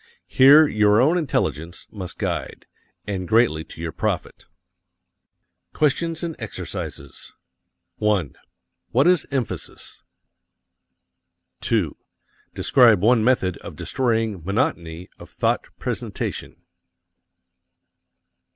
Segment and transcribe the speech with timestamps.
[0.27, 2.65] Here your own intelligence must guide
[3.05, 4.45] and greatly to your profit.
[5.73, 7.31] QUESTIONS AND EXERCISES.
[7.97, 8.35] 1.
[8.89, 10.01] What is emphasis?
[11.61, 11.95] 2.
[12.55, 16.63] Describe one method of destroying monotony of thought presentation.